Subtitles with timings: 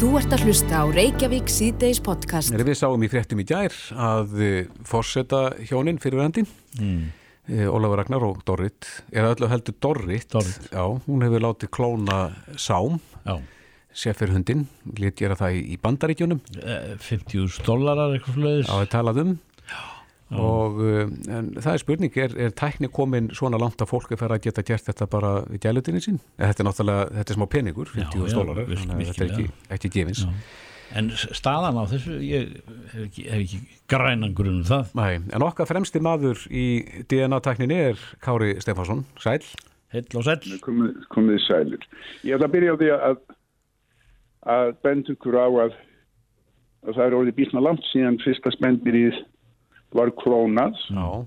[0.00, 2.54] Þú ert að hlusta á Reykjavík síðdeis podcast.
[2.56, 4.30] Við sáum í fréttum í gær að
[4.88, 6.48] fórseta hjónin fyrir vendin,
[6.80, 7.02] mm.
[7.68, 10.70] Ólafur Ragnar og Dorrit, eða öllu heldur Dorrit, Dorrit.
[10.72, 12.16] Já, hún hefur látið klóna
[12.56, 12.96] Sám,
[13.92, 14.64] sefirhundin,
[14.96, 16.40] lit gera það í bandaríkjunum.
[17.04, 18.72] 50.000 dólarar eitthvað flöðis.
[18.72, 19.36] Já, það talað um.
[20.30, 24.44] Og en það er spurning, er, er tækni komin svona langt að fólki fer að
[24.46, 26.20] geta gert þetta bara í gælutinni sín?
[26.38, 30.26] Þetta er náttúrulega, þetta er smá peningur 50 dólarar, þetta er ekki, ekki gefins.
[30.26, 30.68] Já.
[30.98, 32.54] En staðan á þessu, ég
[32.90, 33.58] hef ekki, hef ekki
[33.90, 34.94] grænan grunum það.
[34.98, 36.64] Nei, en okkar fremsti maður í
[37.10, 39.38] DNA-tækninni er Kári Stefánsson, sæl.
[39.94, 40.40] Heill og sæl.
[40.64, 41.86] Komið, komið sælir.
[42.26, 43.22] Ég ætla að byrja á því að,
[44.56, 45.78] að benda ykkur á að,
[46.86, 49.22] að það er orðið býtna langt síðan fyrsta spendbyrjið
[49.92, 50.74] var klónað.
[50.88, 51.26] Já.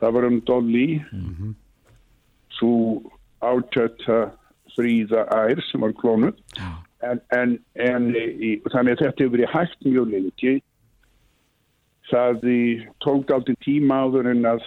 [0.00, 1.54] Það var um Dolly, Mm -hmm.
[2.50, 3.02] svo
[3.40, 4.32] átjötta
[4.76, 6.34] fríða ær sem var klónuð.
[7.02, 10.54] En, en, en í, þannig að þetta hefur verið hægt mjög lengi.
[12.10, 12.44] Það
[13.00, 14.62] tók aldrei tíma áður en að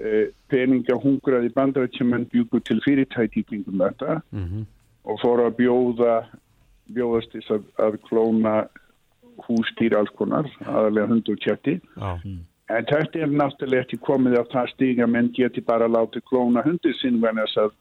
[0.00, 4.64] e, peninga hungraði bandarætjumenn bjúku til fyrirtæti kringum þetta Mm -hmm.
[5.04, 6.14] og fór að bjóða
[6.94, 8.54] bjóðast þess að, að klóna
[9.48, 11.78] hústýr alls konar, aðalega hund og kjötti.
[11.96, 12.10] Já.
[12.70, 16.94] En þetta er náttúrulega ekki komið á það stíga menn geti bara látið klóna hundir
[17.00, 17.72] sinn venn að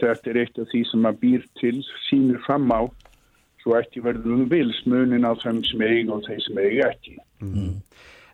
[0.00, 2.88] þetta er eitt af því sem að býr til sínir fram á
[3.62, 7.16] svo ekki verður um vils munin á þeim sem eiga og þeim sem eiga ekki.
[7.42, 7.80] En,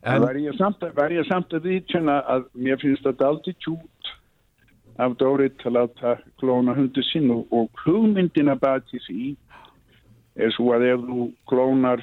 [0.03, 4.11] Það var ég samt að, ég samt að viðkjöna að mér finnst þetta aldrei tjút
[5.03, 9.28] af Dórið til að láta klóna hundur sinn og, og hugmyndina baki því
[10.37, 12.03] er svo að ef þú klónar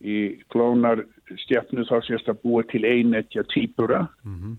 [0.00, 1.04] í klónar
[1.44, 4.56] stjafnu þá sést að búa til einetja týpura Mhm.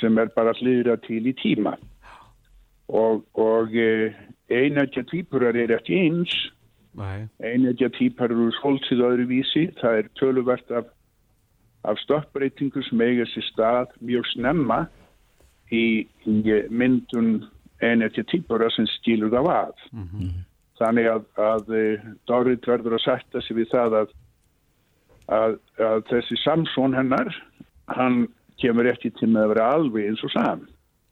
[0.00, 1.76] sem er bara hliðra til í tíma.
[2.88, 4.12] Og, og e,
[4.50, 6.32] einetja týpurar er ekki eins.
[7.40, 10.84] Einetja týpar eru svolítið öðruvísi það er töluvert af,
[11.84, 14.86] af stoppbreytingu sem eiga sér stað mjög snemma
[15.72, 17.44] í, í myndun
[17.82, 19.86] einetja týpura sem skilur það að.
[20.78, 21.84] Þannig að, að e,
[22.26, 24.12] Dorrit verður að setja sig við það að,
[25.32, 27.32] að, að þessi Samson hennar
[27.96, 28.26] hann
[28.60, 30.62] kemur ekki til með að vera alveg eins og sam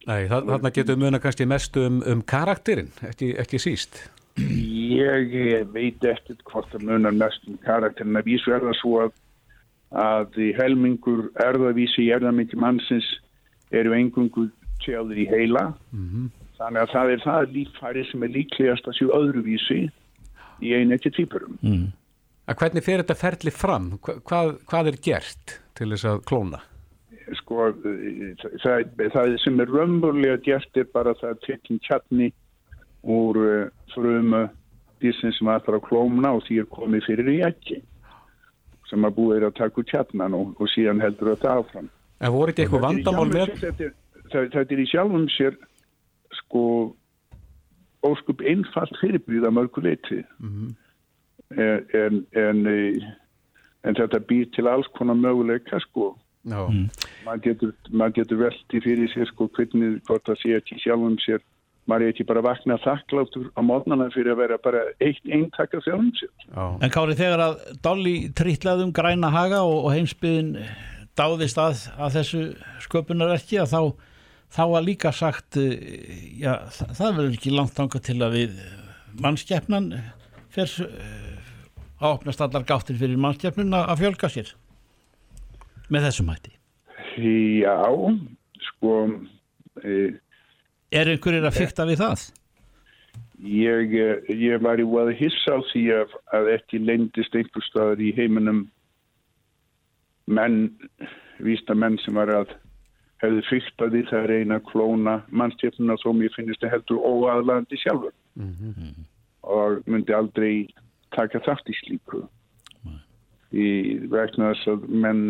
[0.09, 3.99] nei þa þarna getur muna kannski mest um, um karakterinn, ekki, ekki síst.
[4.41, 9.11] Ég veit ekkert hvort það munar mest um karakterin að vísu er það svo að,
[10.01, 13.09] að helmingur erðavísi í erðamindi mannsins
[13.75, 14.47] eru engungu
[14.81, 15.67] tjáður í heila
[16.57, 19.81] þannig að það er það líffæri sem er líklegast að séu öðruvísi
[20.61, 21.57] í einu ekki týpurum.
[21.61, 21.89] Mm.
[22.49, 23.87] Að hvernig fer þetta ferli fram?
[24.01, 26.61] Hva, hvað, hvað er gert til þess að klóna?
[27.37, 32.31] Sko, eh, það, það sem er raunverulega gert er bara það að tekinn kjarni
[33.01, 34.47] úr uh, frumu
[35.01, 37.79] dýrsin sem ætlar að klómna og því er komið fyrir í ekki
[38.91, 41.89] sem að búið er að taka úr kjarnan og, og síðan heldur þetta áfram.
[42.21, 43.53] En voru ekki eitthvað vandamál Þetta með?
[43.61, 43.93] Þetta er,
[44.33, 45.57] það, þetta í sjálfum sér
[46.41, 46.63] sko
[48.05, 50.73] óskup einfalt fyrirbríða mörgu leiti en,
[51.57, 53.07] en, en, eh,
[53.87, 56.13] en þetta býr til alls konar möguleika sko.
[56.41, 56.65] Já,
[57.25, 61.43] maður getur, maður getur velti fyrir sér sko hvernig hvort það sé ekki sjálfum sér.
[61.89, 65.73] Maður er ekki bara að vakna þakkláttur á mótnana fyrir að vera bara eitt eintak
[65.77, 66.31] af sjálfum sér.
[66.45, 70.55] já, En Kári, þegar að Dolly trítlaði um græna haga og, og heimsbyðin
[71.17, 72.43] dáðist að, að þessu
[72.85, 73.81] sköpunarverki að þá,
[74.57, 78.61] þá var líka sagt eh, já, það, það verður ekki langt þangað til að við
[79.21, 79.91] mannskeppnan
[80.51, 81.30] fer eh,
[82.01, 84.51] að opnast allar gáttir fyrir mannskeppnun að að fjölga sér
[85.91, 86.53] með þessum hætti.
[87.21, 87.77] Já,
[88.71, 88.97] sko
[89.83, 89.95] e,
[90.91, 92.29] Er einhverjir að fykta við það?
[93.41, 98.01] ég, eh, ég var í að hissa á því að, að ekki lendist einhver staðar
[98.01, 98.67] í heiminum
[100.27, 100.69] menn,
[101.41, 102.53] vísta menn sem var að
[103.21, 107.77] hefði fyrkt að því það er eina klóna mannstjefnuna þó mér finnist það heldur óaðlandi
[107.81, 108.13] sjálfur
[109.41, 110.53] og myndi aldrei
[111.15, 112.21] taka þátt í slíku
[113.51, 113.67] í
[114.11, 115.25] vegna þess að menn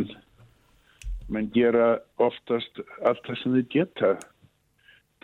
[1.31, 4.11] menn gera oftast allt það sem þau geta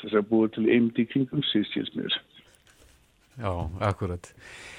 [0.02, 2.16] þess að búa til eimdi kringum síðstils mér
[3.38, 3.52] já,
[3.86, 4.32] akkurat.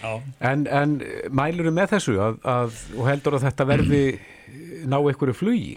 [0.02, 0.18] Já.
[0.42, 0.96] En, en
[1.30, 4.02] mælur með þessu að, að, og heldur að þetta verði
[4.88, 5.76] ná einhverju flugi?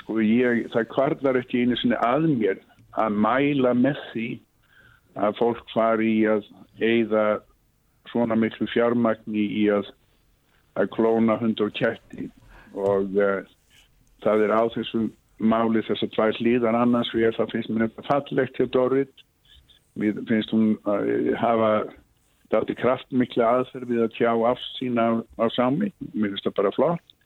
[0.00, 2.60] sko ég, það kvarlar ekki einu sinni að mér
[2.98, 4.28] að mæla með því
[5.20, 6.48] að fólk fari í að
[6.80, 7.24] eigða
[8.10, 9.88] svona miklu fjármagni í að,
[10.78, 12.28] að klóna hund og ketti.
[12.74, 13.40] Og uh,
[14.24, 15.08] það er á þessu
[15.40, 19.26] máli þess að tvær hlýðan annars við það finnst mér þetta fallegt hjá Dorrit
[19.98, 21.70] mér finnst hún að hafa
[22.50, 25.06] það er kraftmikla aðferð við að tjá af sína
[25.38, 27.16] á sami, mér finnst það bara flott.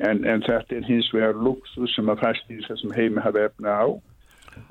[0.00, 3.74] En, en þetta er hins vegar luxus sem að fæst í þessum heimi hafa efna
[3.76, 3.86] á.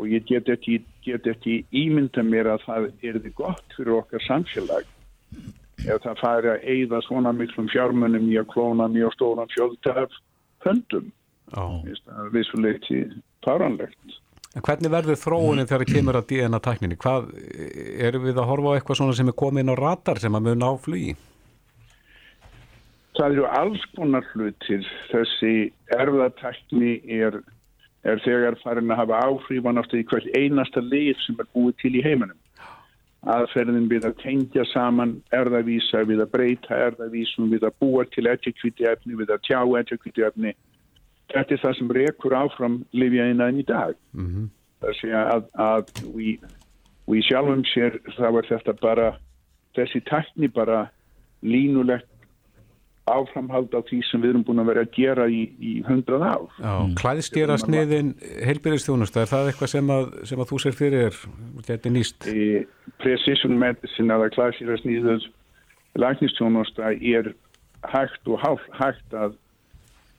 [0.02, 4.26] Og ég get ekki, get ekki ímynda mér að það er þið gott fyrir okkar
[4.26, 4.90] samfélag
[5.86, 10.18] ef það færi að eigða svona miklum fjármunum í að klóna mjög stóran fjölda af
[10.66, 11.12] höndum
[11.58, 11.80] oh.
[12.34, 13.06] vissuleiti
[13.46, 14.20] faranlegt
[14.58, 16.96] En hvernig verður þróunin þegar það kemur að DNA-tækninni?
[16.98, 17.28] Hvað,
[18.02, 20.48] erum við að horfa á eitthvað svona sem er komið inn á ratar sem að
[20.48, 21.14] mun á flugi?
[23.20, 24.90] Það eru alls konar hlutir.
[25.12, 25.54] Þessi
[25.94, 27.38] erfaðatækni er,
[28.08, 32.04] er þegar farin að hafa áhrifan í hvert einasta lið sem er búið til í
[32.08, 32.38] heiminum.
[33.28, 38.88] Aðferðin við að tengja saman erðavísa, við að breyta erðavísum, við að búa til etjakviti
[38.88, 40.54] efni, við að tjá etjakviti efni
[41.34, 44.46] þetta er það sem rekur áfram livjaðinaðin í dag mm -hmm.
[44.82, 46.46] það sé að, að við,
[47.10, 49.10] við sjálfum sér þá er þetta bara
[49.78, 50.88] þessi tækni bara
[51.42, 52.10] línulegt
[53.14, 56.46] áframhald á því sem við erum búin að vera að gera í, í hundrað ár
[56.60, 56.94] mm.
[57.00, 58.14] Klæðstýra sniðin
[58.46, 61.20] heilbyrðistjónusta, er það eitthvað sem að, sem að þú sér fyrir
[61.68, 62.30] þetta nýst?
[62.30, 62.64] E,
[63.02, 65.26] precision medicine eða klæðstýra sniðin
[66.00, 67.34] læknistjónusta er
[67.90, 69.36] hægt og hægt að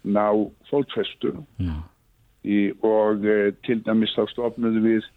[0.04, 0.26] ná
[0.70, 1.80] fólkfestu mm.
[2.48, 5.08] í, og e, til dæmis þá stofnuðu við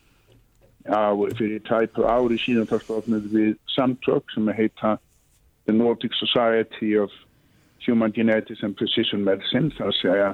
[0.92, 4.98] á, fyrir tæpu ári síðan þá stofnuðu við samtök sem heita
[5.66, 7.12] The Nordic Society of
[7.88, 10.34] Human Genetics and Precision Medicine það segja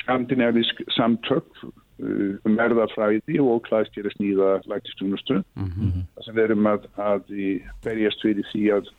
[0.00, 6.02] skandinavisk samtök uh, um erðafræði og klæðstýra sníða læktistunustur mm -hmm.
[6.24, 7.22] sem verum að, að
[7.84, 8.90] berjast fyrir því að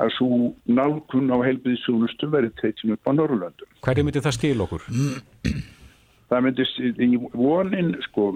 [0.00, 3.68] að svo nálkun á heilbíðisjónustu verið teitin upp á Norrlöndum.
[3.84, 4.86] Hverju myndi það stíl okkur?
[6.32, 6.66] Það myndi
[7.04, 8.30] í vonin, sko,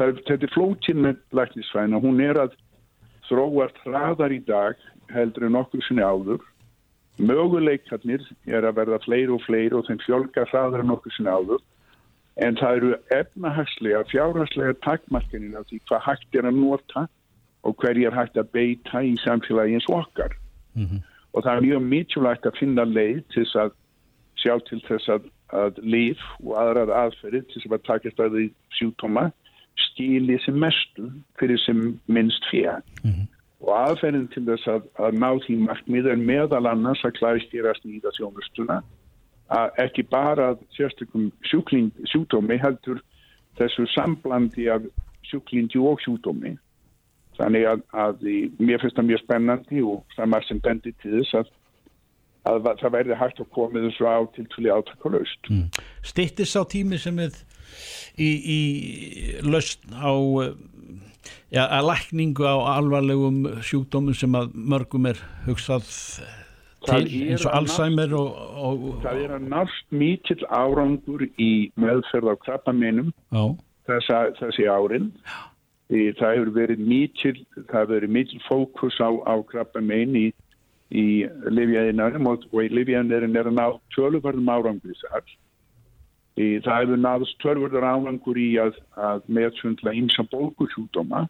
[0.00, 2.56] þetta er flótinn með læknisfæna, hún er að
[3.28, 4.78] þróast hraðar í dag
[5.12, 6.40] heldur en okkur sinni áður.
[7.18, 11.60] Möguleikarnir er að verða fleiri og fleiri og þeim fjölga hraðar en okkur sinni áður.
[12.40, 17.04] En það eru efnahagslega, fjárhagslega takkmarkinir af því hvað hægt er að nota
[17.62, 20.32] og hverjir hægt að beita í samfélagi eins og okkar.
[20.74, 21.02] Mm -hmm.
[21.32, 23.70] Og það er mjög mikilvægt að finna leið til þess að
[24.36, 29.30] sjá til þess að, að líf og aðrar aðferðir til þess að taka stæði sjúkdóma
[29.76, 31.10] stíli sem mestu
[31.40, 32.80] fyrir sem minnst fyrir.
[33.04, 33.26] Mm -hmm.
[33.62, 38.10] Og aðferðin til þess að, að ná því markmið er meðal annars að klæðstýrast nýða
[38.16, 38.80] sjónustuna
[39.52, 43.02] að ekki bara sérstökum sjúkdómi heldur
[43.60, 44.86] þessu samblandi af
[45.28, 46.56] sjúklindi og sjúkdómi
[47.38, 48.26] Þannig að, að
[48.60, 51.52] mér finnst það mjög spennandi og það er maður sem bendir til þess að,
[52.50, 55.48] að það verði hægt að koma þessu á til tuli áttakalust.
[55.48, 55.64] Mm.
[56.04, 57.38] Stittis á tími sem er
[58.18, 58.60] í, í
[59.46, 60.12] löst á
[61.52, 65.86] ja, að lækningu á alvarlegum sjúkdómum sem að mörgum er hugsað
[66.82, 72.34] til eins og Alzheimer og, og, og, Það er að nátt mítill árangur í meðferð
[72.34, 73.14] á krabbameinum
[73.86, 75.12] þessi árin.
[75.22, 75.52] Já
[75.92, 80.26] það hefur verið mikil, það hefur verið mikil fókus á, á krabba megin í,
[80.90, 81.06] í
[81.52, 83.66] Livjaðinarum og, og í Livjaðinarum er að ná
[83.96, 85.34] tölvarðum árangur þar.
[86.36, 91.26] Það hefur náðast tölvarður árangur í að, að meðsundla einsa bólkusjúdóma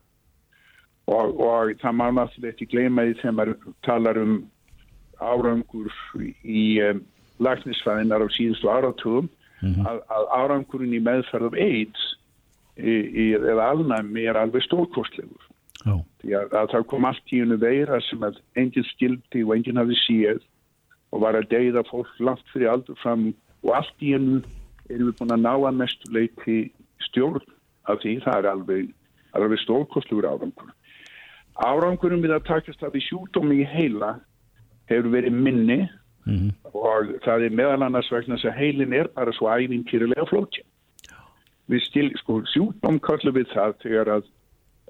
[1.11, 4.37] og, og það má náttúrulega ekki gleyma því þegar maður talar um
[5.19, 5.91] árangur
[6.47, 7.03] í um,
[7.43, 9.87] lagnisfæðinar á síðustu áratugum mm -hmm.
[9.91, 12.07] að, að árangurinn í meðferð af AIDS
[12.77, 15.51] eða alnæmi er alveg stórkostlegur.
[16.23, 19.81] Því að, að það kom allt í unnu veira sem að enginn skildi og enginn
[19.83, 20.43] hafi síð
[21.11, 23.33] og var að deyða fólk langt fyrir aldur fram
[23.63, 24.43] og allt í unnu
[24.91, 26.59] erum við búin að ná að mestu leiti
[27.09, 27.45] stjórn
[27.91, 28.93] af því það er alveg,
[29.37, 30.75] alveg stórkostlegur árangur
[31.63, 34.15] árangurum við að takast að því sjúkdómi í heila
[34.91, 35.81] hefur verið minni
[36.27, 36.53] mm -hmm.
[36.73, 40.67] og það er meðal annars vegna að heilin er bara svo ævintýrilega flótið
[41.71, 44.29] við stil, sko, sjúkdóm kallum við það þegar að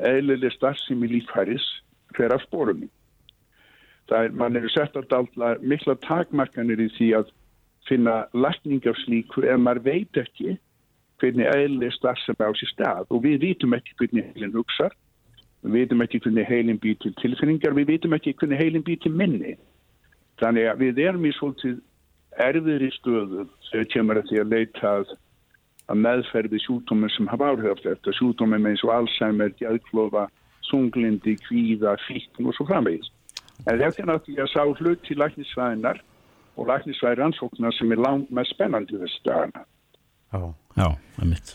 [0.03, 1.65] eðlileg starfsemi lífhæris
[2.17, 2.89] fer af spórunni.
[4.09, 7.31] Það er, mann eru sett að dálta mikla takmarkanir í því að
[7.89, 10.57] finna lækningar slíkur ef maður veit ekki
[11.23, 14.95] hvernig eðlileg starfsemi á sér stað og við vitum ekki hvernig heilin hugsar,
[15.63, 19.15] við vitum ekki hvernig heilin býr til tilfinningar, við vitum ekki hvernig heilin býr til
[19.15, 19.57] minni.
[20.43, 21.81] Þannig að við erum í svolítið
[22.43, 24.93] erfiðri stöðu þegar kemur að því að leita
[25.93, 30.29] að meðferði sjúkdómar sem hafa áhrif eftir með eins og Alzheimer, djæðklófa,
[30.71, 33.11] sunglindi, kvíða, fíkn og svo framvegis.
[33.67, 36.01] En þetta er náttúrulega sá hlut til læknisvæðinar
[36.57, 39.65] og læknisvæði rannsóknar sem er langt með spennandi þessu dagana.
[40.33, 40.43] Já,
[40.77, 41.55] já, það er mitt.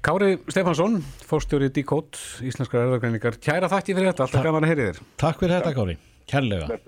[0.00, 2.16] Kári Stefansson, fórstjóri Díkót,
[2.46, 5.00] Íslenskar erðargræningar, kæra þakki fyrir þetta, alltaf gaman að heyri þér.
[5.20, 5.96] Takk fyrir þetta Kári,
[6.32, 6.78] kærlega.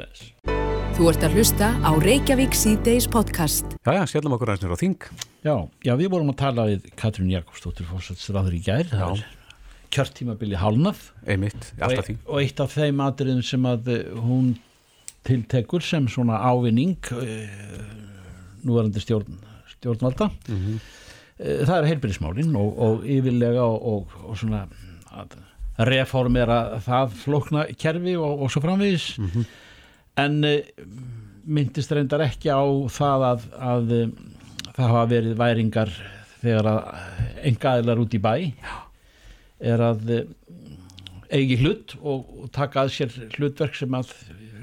[0.00, 0.24] Yes.
[0.96, 3.76] Þú ert að hlusta á Reykjavík C-Days podcast.
[3.84, 5.08] Já, já, sjálfum okkur aðeins nýra á þing.
[5.46, 5.54] Já,
[5.86, 9.26] já, við vorum að tala við Katrín Jakobsdóttir fórsætsraður í gær, það er
[9.92, 11.10] kjörtímabili hálnaf.
[11.28, 12.16] Einmitt, alltaf því.
[12.26, 14.54] Og eitt af þeim atriðum sem að eh, hún
[15.26, 17.24] tiltekur sem svona ávinning uh,
[18.66, 19.42] núverandi stjórn,
[19.76, 20.30] stjórnvalda.
[20.48, 20.94] Mm -hmm
[21.36, 24.62] Eh, það er heilbyrðismálinn og, og yfirlega og, og, og svona
[25.16, 25.36] að
[25.84, 29.44] reformera það flokna kerfi og svo framvegis mm -hmm.
[30.24, 30.86] en uh,
[31.44, 33.92] myndist reyndar ekki á það að, að
[34.72, 35.92] það hafa verið væringar
[36.40, 36.80] þegar að
[37.50, 38.52] engaðilar út í bæ
[39.60, 40.26] er að
[41.28, 44.08] eigi hlut og taka að sér hlutverk sem að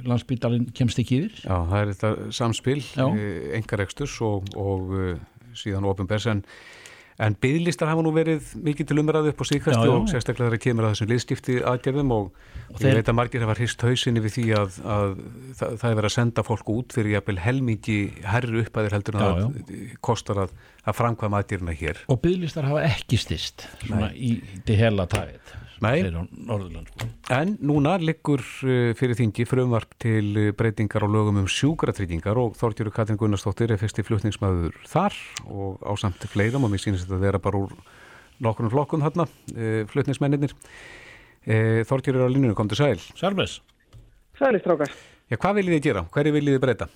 [0.10, 2.80] landsbytalinn kemst ekki yfir Já, það er þetta samspil
[3.60, 4.56] engareksturs og
[5.58, 6.42] síðan ofinbers en,
[7.22, 10.88] en bygglistar hafa nú verið mikið til umræðu upp á síðkvæmstu og sérstaklega þegar kemur
[10.88, 12.30] að þessum liðskipti aðgerðum og,
[12.74, 15.10] og ég veit að margir hafa hrist hausinni við því að, að
[15.60, 18.00] það, það er verið að senda fólk út fyrir jæfnvel helmingi
[18.34, 22.06] herru uppaðir heldur en að kostar að, að framkvæma aðgerðina hér.
[22.10, 24.18] Og bygglistar hafa ekki stist svona Nei.
[24.18, 25.60] í til hela tæðið.
[25.84, 26.00] Nei,
[27.34, 32.56] en núna liggur uh, fyrir þingi frumvarp til uh, breytingar á lögum um sjúkratryggingar og
[32.60, 35.18] Þorgjörgur Katrin Gunnarsdóttir er fyrsti flutningsmaður þar
[35.50, 37.74] og ásamt fleiðam og mér þetta að vera bara úr
[38.44, 40.56] nokkurnu flokkum þarna, uh, flutningsmennir.
[41.44, 43.02] Þorgjörgur er á línunum, kom til sæl.
[43.20, 43.58] Sælves.
[44.40, 44.94] Sælistrákar.
[45.28, 46.06] Já, hvað viljið þið gera?
[46.14, 46.88] Hverju viljið þið breyta?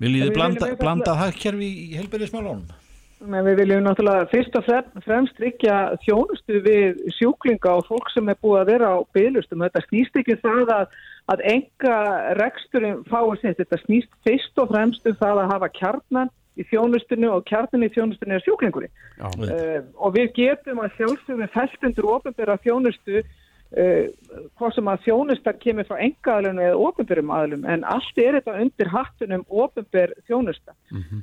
[0.00, 2.83] Viljið þið blanda, blanda hagkerfi í helbærismálunum?
[3.30, 4.66] Men við viljum náttúrulega fyrst og
[5.04, 9.64] fremst tryggja þjónustu við sjúklinga og fólk sem er búið að vera á bygglustum.
[9.64, 10.96] Þetta snýst ekki um það að,
[11.32, 11.98] að enga
[12.40, 13.56] reksturinn fáið sér.
[13.60, 17.92] Þetta snýst fyrst og fremst um það að hafa kjarnan í þjónustunni og kjarnan í
[17.94, 18.92] þjónustunni er sjúklingurinn.
[19.22, 23.24] Uh, og við getum að sjálfsögum fæltundur og ofinbæra þjónustu
[23.74, 24.06] Uh,
[24.54, 28.90] hvað sem að þjónustar kemur frá engaðalunum eða ofinbjörnum aðlum en allt er þetta undir
[28.92, 31.22] hattunum ofinbjörn þjónusta mm -hmm.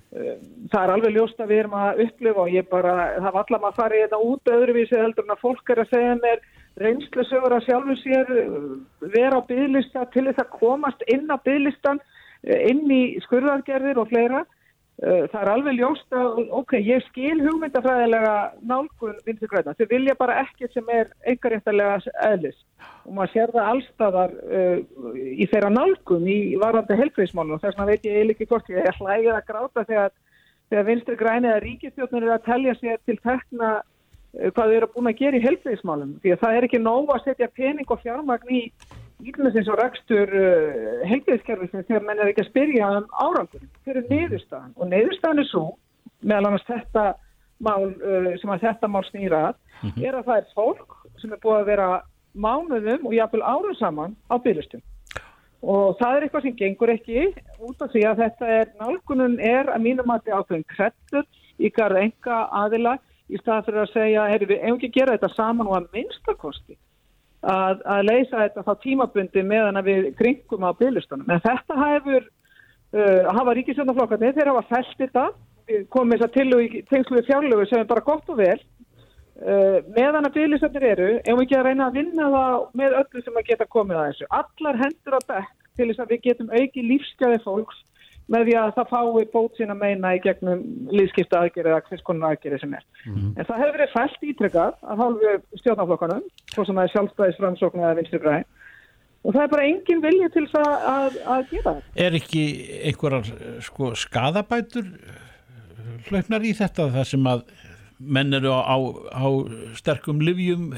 [0.74, 3.62] það er alveg ljóst að við erum að upplifa og ég bara, það var allar
[3.62, 6.40] maður að fara í þetta út öðruvísi heldur en að fólk er að segja mér
[6.84, 8.78] reynslu sögur að sjálfu sér uh,
[9.16, 12.04] vera á bygglista til þess að komast inn á bygglistan
[12.44, 14.61] inn í skurðargerðir og fleira Eh,
[15.02, 18.34] það er alveg ljóst að, ok, ég skil hugmyndafræðilega
[18.70, 19.74] nálgun vinstu græna.
[19.78, 21.96] Þau vilja bara ekki sem er einhverjæftalega
[22.28, 22.60] eðlis.
[23.08, 24.78] Og maður sér það allstaðar uh,
[25.18, 28.92] í þeirra nálgun í varandi helfriðsmálun og þess vegna veit ég eiginlega ekki hvort ég
[28.92, 30.14] er hlægið að gráta þegar,
[30.70, 34.92] þegar vinstu græni eða ríkistjóknir er að telja sér til tekna uh, hvað þau eru
[34.94, 38.06] búin að gera í helfriðsmálun því að það er ekki nóg að setja pening og
[38.06, 38.68] fjármagn í
[39.26, 44.72] ílumessins og rekstur uh, heilgeðskerfisins þegar menn er ekki að spyrja um árangur fyrir niðurstaðan?
[44.78, 45.66] Og niðurstaðan er svo
[46.22, 47.06] meðal annars þetta
[47.62, 50.06] mál uh, sem að þetta mál snýra mm -hmm.
[50.08, 51.90] er að það er fólk sem er búið að vera
[52.34, 54.82] mánuðum og jáfnvel árum saman á byrjastum
[55.62, 57.26] og það er eitthvað sem gengur ekki
[57.62, 61.26] út af því að þetta er nálgunum er að mínum að þetta er ákveðin krettur
[61.76, 62.98] garð enga aðila
[63.30, 66.78] í stað fyrir að segja, erum við ekki gera þetta saman og að minnstakosti
[67.42, 71.30] að, að leysa þetta þá tímabundi meðan við kringum á bygglistanum.
[71.30, 72.28] En þetta hefur,
[72.98, 75.26] uh, hafa ríkisjónaflokkarnir, þeir hafa fælt þetta,
[75.94, 78.60] komið þess að til og í tengslu við fjárlögu sem er bara gott og vel.
[79.42, 83.24] Uh, meðan að bygglistanir eru, ef við ekki að reyna að vinna það með öllu
[83.26, 84.28] sem að geta komið að þessu.
[84.42, 87.80] Allar hendur á bekk til þess að við getum auki lífsgæði fólks
[88.32, 90.62] með því að það fái bót sína meina í gegnum
[90.92, 92.86] líðskipta aðgerið eða hvers konar aðgerið sem er.
[93.06, 93.32] Mm -hmm.
[93.38, 96.24] En það hefur verið fælt ítrykkað að hálfu stjórnaflokkanum,
[96.54, 98.46] svo sem það er sjálfstæðisframsókn eða vinstri græn,
[99.24, 102.06] og það er bara engin vilja til það að, að gera þetta.
[102.06, 102.46] Er ekki
[102.88, 104.88] einhverjar sko, skadabætur
[106.10, 107.44] hlaupnar í þetta þar sem að
[108.02, 108.78] menn eru á, á,
[109.14, 109.26] á
[109.78, 110.72] sterkum livjum,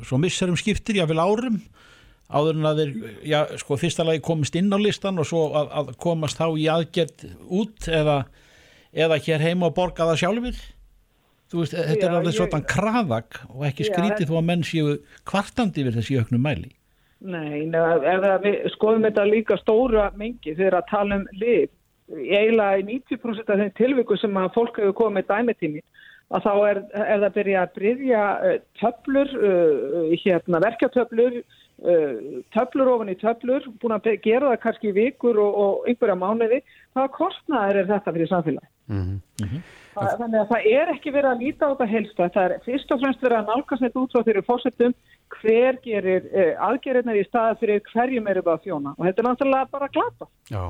[0.00, 1.60] svo missarum skiptir, jáfnvel árum,
[2.32, 2.92] áður en að þeir,
[3.28, 6.68] já, sko, fyrsta lagi komist inn á listan og svo að, að komast þá í
[6.72, 7.26] aðgerð
[7.60, 8.22] út eða,
[8.92, 10.62] eða hér heima og borga það sjálfur
[11.52, 14.96] þú veist, þetta já, er alveg svona kraðak og ekki skrítið þó að menn séu
[15.28, 16.72] kvartandi við þessi auknum mæli.
[17.22, 21.70] Nei, neða, við skoðum þetta líka stóra mengi þegar að tala um lif
[22.12, 25.82] eiginlega í 90% af þeim tilvíku sem að fólk hefur komið dæmitími
[26.32, 31.38] að þá er, er það að byrja að bryðja uh, töflur, uh, hérna, verkjartöflur
[32.54, 36.60] töflur ofan í töflur, búin að gera það kannski vikur og, og einhverja mánuði,
[36.94, 38.70] hvaða kostnæðir er þetta fyrir samfélagi?
[38.92, 39.62] Mm -hmm.
[39.94, 42.92] það, þannig að það er ekki verið að líta á þetta helst, það er fyrst
[42.92, 44.94] og fremst verið að nálgast þetta út frá þeirri fórsettum
[45.40, 49.28] hver gerir eh, aðgerðinar í staða fyrir hverjum eru það að þjóna og þetta er
[49.28, 50.26] náttúrulega bara glata.
[50.52, 50.64] Já,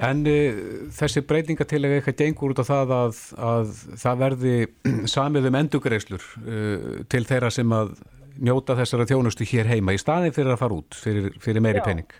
[0.00, 0.60] En uh,
[0.96, 3.18] þessi breytingatillega eitthvað gengur út á það að,
[3.50, 4.54] að það verði
[5.16, 7.92] samið um endugreislur uh, til þeirra sem að
[8.38, 11.88] njóta þessara þjónustu hér heima í staðin fyrir að fara út fyrir, fyrir meiri Já.
[11.90, 12.18] pening.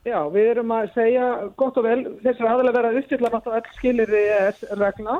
[0.00, 1.24] Já, við erum að segja
[1.60, 5.16] gott og vel þessar aðalega vera uppfylla náttúrulega all skilir ES regla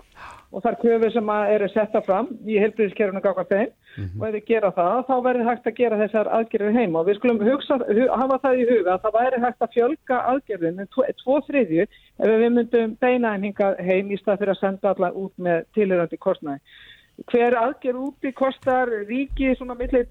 [0.51, 3.75] og þar köfur sem eru setta fram í heilbríðiskerfunu gafar þeim
[4.21, 7.19] og ef við gera það þá verður hægt að gera þessar aðgerðir heima og við
[7.19, 10.91] skulum hugsa, hu, hafa það í huga að það væri hægt að fjölga aðgerðin en
[10.95, 14.95] tvo, tvo þriðju ef við myndum beina en hinga heim í stað fyrir að senda
[14.95, 16.65] alla út með tilhörandi kostnæði.
[17.29, 20.07] Hver aðgerð úti kostar ríki svona millir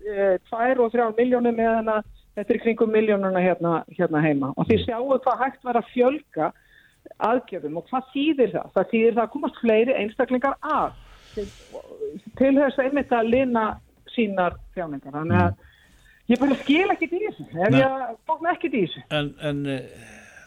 [0.52, 4.84] 2 og 3 miljónum meðan að þetta er kringum miljónuna hérna, hérna heima og því
[4.86, 6.52] sjáum hvað hægt var að fjölga
[7.30, 8.70] aðgerðum og hvað þýðir það?
[8.76, 11.00] Það þýðir það að komast fleiri einstaklingar að
[11.34, 11.48] til,
[12.38, 13.66] til þess að einmitt að lina
[14.14, 15.18] sínar þjáningar.
[15.18, 17.82] Þannig að ég bara skil ekki í þessu, ef Nei.
[17.82, 19.06] ég bókna ekki í þessu.
[19.10, 19.62] En, en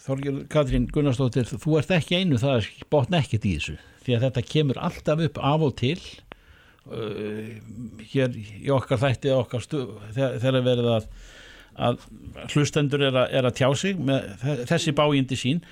[0.03, 4.25] Þorgjör Katrín Gunnarsdóttir, þú ert ekki einu það er botn ekkert í þessu því að
[4.27, 5.99] þetta kemur alltaf upp af og til
[8.13, 9.83] hér í okkar þætti okkar stu,
[10.17, 11.07] þegar verið að,
[11.89, 12.07] að
[12.53, 15.63] hlustendur er að, er að tjá sig með þe- þessi bájindi sín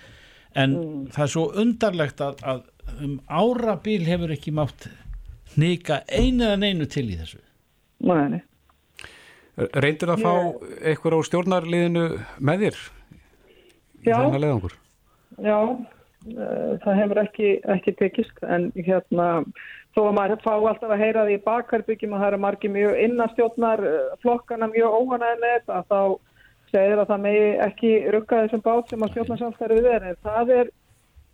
[0.58, 0.76] en
[1.14, 2.62] það er svo undarlegt að, að
[3.06, 4.88] um árabil hefur ekki mátt
[5.56, 7.42] hnika einu eða neinu til í þessu
[8.00, 8.40] Nei, nei.
[9.76, 10.32] Reyndir að fá
[10.88, 12.04] eitthvað á stjórnarliðinu
[12.48, 14.14] með þér í Já.
[14.16, 14.76] þennan leiðangur?
[15.44, 19.28] Já, uh, það hefur ekki, ekki tekist en hérna
[19.94, 22.98] þó að maður fá alltaf að heyra því í bakarbyggjum og það eru margir mjög
[23.06, 26.00] innastjórnar uh, flokkana mjög þetta þá
[26.70, 30.06] segir að það megi ekki rugga þessum bát sem að stjórnarsamstærið er.
[30.12, 30.70] En það er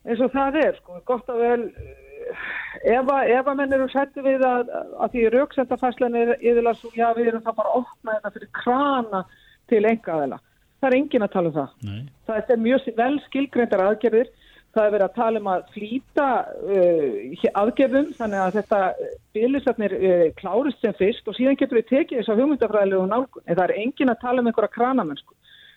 [0.07, 2.40] eins og það er sko, gott að vel uh,
[2.87, 6.95] ef að, ef að menn eru sættu við að, að því rauksendafæslan er yfirlega svo,
[6.95, 9.26] já við erum það bara að opna þetta fyrir krana
[9.66, 10.40] til engaðela
[10.76, 11.71] það er engin að tala um það.
[11.87, 12.02] Nei.
[12.28, 14.28] það er mjög vel skilgreyndar aðgerðir
[14.75, 16.27] það er verið að tala um að flýta
[16.75, 18.81] uh, aðgerðum þannig að þetta
[19.37, 23.57] bílisatnir uh, klárist sem fyrst og síðan getur við tekið þess að hugmyndafræðilegu nálgun en
[23.57, 25.35] það er engin að tala um einhverja kranamennsku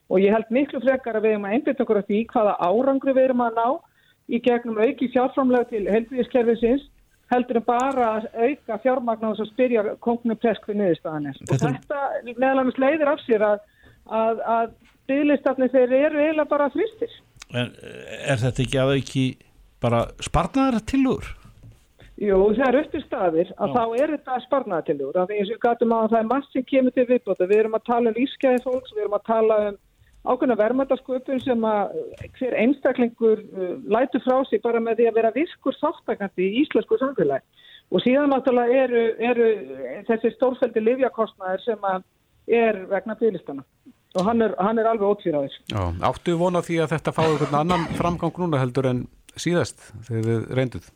[0.09, 3.13] og ég held miklu frekar að við erum að einbyrta okkur af því hvaða árangri
[3.13, 3.67] við erum að ná
[4.29, 6.87] í gegnum auki fjárframlega til helbriðiskerfisins
[7.29, 11.37] heldur en bara að auka fjármagn á þess að spyrja kongnum presk við niðurstaðan er.
[11.45, 13.59] Og Þetta- þetta meðal annars leiðir af sér að,
[14.09, 14.71] að, að
[15.09, 17.13] bygglistarnir þeir eru eiginlega bara fristir.
[17.53, 19.25] En er þetta ekki að auki
[19.81, 21.35] bara sparnar tilur?
[22.19, 25.13] Jú, þegar upp í staðir að þá er þetta sparnaðatilur.
[25.15, 27.47] Það er eins og gætum að það er margt sem kemur til viðbóta.
[27.47, 29.77] Við erum að tala um lífskeiði fólks, við erum að tala um
[30.27, 31.93] ákveðna verðmættasköpun sem að
[32.35, 36.99] hver einstaklingur uh, lætur frá sig bara með því að vera virkur þáttakandi í íslensku
[36.99, 37.63] samfélagi.
[37.89, 39.47] Og síðan náttúrulega eru, eru
[40.09, 42.03] þessi stórfældi livjakostnaðir sem að
[42.59, 43.63] er vegna bygglistana.
[44.17, 45.57] Og hann er, hann er alveg ótvíraður.
[45.69, 49.03] Já, áttu vona því að þetta fái einhvern annan framgang núna heldur en
[49.37, 50.87] síðast þegar þið reynduð?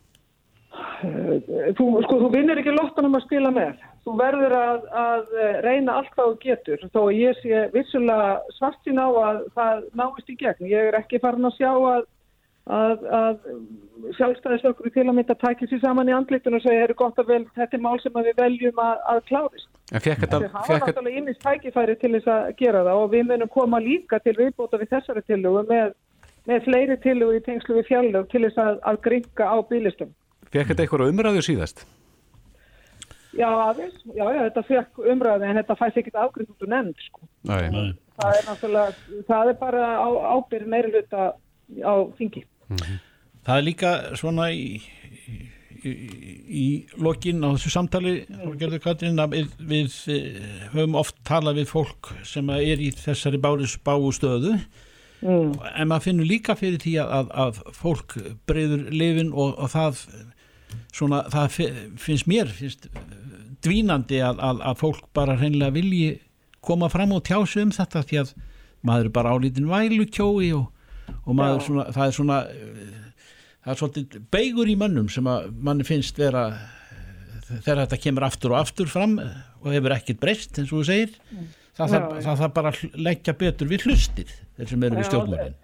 [1.78, 3.82] þú, sko, þú vinnir ekki lottanum að spila með.
[4.04, 6.86] Þú verður að, að eh, reyna allt hvað þú getur.
[6.94, 10.72] Þó að ég sé vissulega svartin á að það náist í gegn.
[10.72, 12.08] Ég er ekki farin að sjá að,
[12.64, 13.40] að, að
[14.18, 17.42] sjálfstæðisökkur til að mynda tækja sér saman í andlitun og segja, er gott að vel,
[17.58, 19.70] þetta er mál sem að við veljum að, að klárist.
[19.94, 23.82] Þetta, Það hafa náttúrulega ymmist tækifæri til þess að gera það og við munum koma
[23.84, 25.92] líka til viðbóta við þessari tillögu með,
[26.50, 30.16] með fleiri tillögu í tengslu við fjallög til þess að, að gringa á bílistum.
[30.54, 31.86] fekk þetta eitthvað umræðu síðast?
[33.34, 37.00] Já, aðeins, já, já, þetta fekk umræði en þetta fæst ekkert afgriðt út úr nefnd,
[37.08, 37.30] sko.
[37.50, 37.64] Nei.
[37.74, 37.88] Nei.
[38.22, 41.32] Það er náttúrulega, það er bara á, ábyrð meiri hluta
[41.82, 41.94] á
[42.80, 43.00] þingi.
[43.44, 44.82] Það er líka svona í,
[45.84, 45.94] í,
[46.48, 46.66] í
[47.04, 50.40] lokin á þessu samtali að við, við eh,
[50.74, 54.58] höfum oft talað við fólk sem er í þessari báris báu stöðu
[55.24, 55.54] Mm.
[55.80, 57.28] en maður finnur líka fyrir því að, að,
[57.64, 60.02] að fólk breyður lifin og, og það
[60.92, 61.68] svona, það fi-
[62.04, 62.90] finnst mér finnst
[63.64, 66.10] dvínandi að, að, að fólk bara hreinlega vilji
[66.60, 68.34] koma fram og tjá sig um þetta því að
[68.84, 70.68] maður er bara álítin vælukjói og,
[71.24, 72.38] og maður svona, það er svona
[73.64, 78.28] það er svolítið beigur í mönnum sem að manni finnst vera eh, þegar þetta kemur
[78.28, 81.86] aftur og aftur fram og hefur ekkert breyst eins og þú segir já.
[81.86, 85.60] það þarf bara að leggja betur við hlustir þeir sem eru við Já, stjórnmálin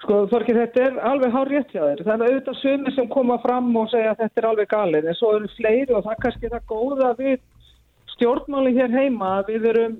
[0.00, 1.98] Sko, Þorkir, þetta er alveg hár rétt hjá þér.
[2.06, 5.18] Það er auðvitað sumir sem koma fram og segja að þetta er alveg galið, en
[5.18, 7.34] svo eru fleiri og það er kannski það góða við
[8.14, 9.98] stjórnmáli hér heima við erum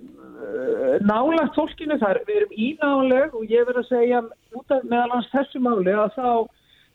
[1.04, 4.22] nálagt fólkinu þar, við erum ínáleg og ég verð að segja
[4.56, 6.30] út af meðal hans þessu máli að þá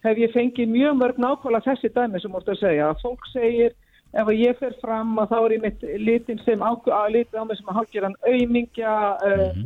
[0.06, 2.92] hef ég fengið mjög mörg nákvæmlega þessi dæmi sem múrt að segja.
[2.92, 3.74] Að fólk segir
[4.16, 7.42] ef að ég fer fram að þá er ég mitt litin sem á, að litið
[7.42, 8.94] á mig sem að hálfgerðan aumingja,
[9.26, 9.66] uh,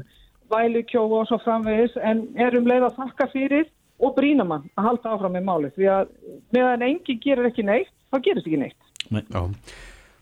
[0.49, 5.35] vælukjóa og svo framvegis en erum leið að þakka fyrir og brínamann að halda áfram
[5.35, 6.11] með máli því að
[6.55, 8.91] meðan enginn gerir ekki neitt, þá gerist ekki neitt.
[9.09, 9.23] Nei.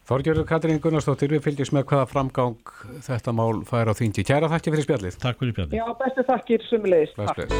[0.07, 2.69] Þorgjörður Katrín Gunnarsdóttir, við fylgjum með hvaða framgang
[3.03, 4.23] þetta mál fær á þingi.
[4.23, 5.17] Kæra þakki fyrir spjallið.
[5.19, 5.73] Takk fyrir spjallið.
[5.75, 7.57] Já, bestu þakkir sumulegis.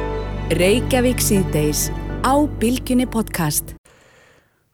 [0.56, 1.82] Reykjavík síðdeis
[2.24, 3.74] á Bilginni podcast.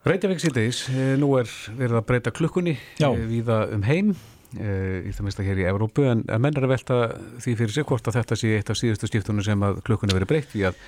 [0.06, 3.10] Reykjavík síðdeis, eh, nú er verið að breyta klukkunni Já.
[3.10, 4.14] viða um heim
[4.54, 6.98] í það mesta hér í Evrópu en að menn er að velta
[7.42, 10.30] því fyrir sig hvort að þetta sé eitt af síðustu skiptunum sem að klukkunni verið
[10.30, 10.78] breytt því að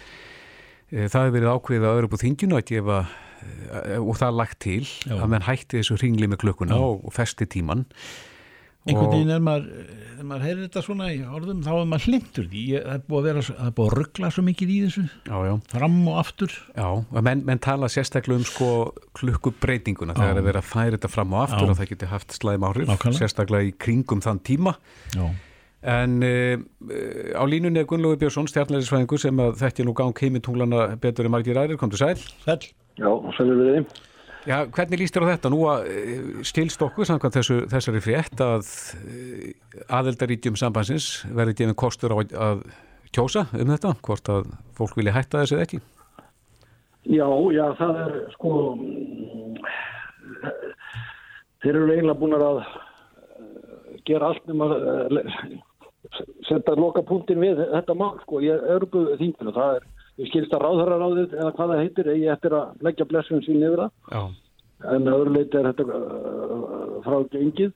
[0.93, 4.81] það hefur verið ákveðið að Evrópu þingjunu að gefa e, og það er lagt til
[4.87, 5.17] Já.
[5.19, 7.87] að menn hætti þessu ringli með klukkuna og, festi tíman
[8.87, 9.71] einhvern veginn er maður
[10.17, 12.63] þegar maður heyrir þetta svona í orðum þá er maður hlindur því.
[12.77, 15.05] Það er búið að vera, það er búið að ruggla svo mikið í þessu.
[15.27, 16.55] Já, já, fram og aftur.
[16.77, 16.87] Já,
[17.29, 18.71] menn, menn tala sérstaklega um sko
[19.19, 20.17] klukkubreitinguna.
[20.17, 22.95] Þegar að vera að færa þetta fram og aftur og það geti haft slæm áhrif,
[23.19, 24.77] sérstaklega í kringum þann tíma.
[25.17, 25.27] Já,
[25.87, 26.57] En uh,
[27.39, 31.59] á línunni er Gunnlaugur Björnsson, stjarnærisfræðingur sem að þekkja nú gang heimintunglana betur en margir
[31.61, 32.19] aðrir, kom til sæl.
[32.43, 32.59] sæl
[32.97, 33.89] Já, sælur við þeim.
[34.47, 35.53] Já, hvernig líst þér á þetta?
[35.53, 39.47] Nú að uh, stilst okkur samkvæmt þessu, þessari frétt að uh,
[40.01, 42.67] aðeldaríkjum sambansins verði gefið kostur á að
[43.15, 45.81] kjósa um þetta, hvort að fólk vilja hætta þessu eða ekki.
[47.07, 48.53] Já, já, það er sko,
[51.63, 54.75] þeir eru eiginlega búin að eh, gera allt um að
[55.21, 55.61] eh,
[56.49, 59.87] setja loka punktin við þetta mál, sko, ég er uppið þinginu, það er,
[60.23, 63.85] ég skilst að ráðhöraráðið eða hvað það heitir, eigi eftir að leggja blessun sín yfir
[63.85, 64.23] það, Já,
[64.95, 67.73] en að öðru leiti er þetta uh, frá gengið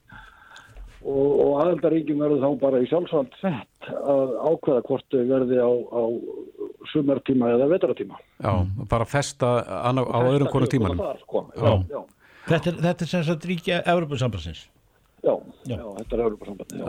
[1.00, 6.02] og, og aðeldaríkjum verður þá bara í sjálfsvald sett að ákveða hvort verði á, á
[6.92, 8.20] sumartíma eða vetratíma.
[8.40, 8.52] já,
[8.90, 11.00] bara festa á öðrum konu tímanum.
[11.22, 11.46] Sko.
[11.56, 11.62] Já.
[11.62, 12.02] já, já.
[12.50, 14.68] Þetta er, þetta er sem sagt ríkja Evropasambansins
[15.20, 15.34] Já,
[15.68, 15.76] Já.
[15.76, 16.80] já, þetta er Európa-sambandi.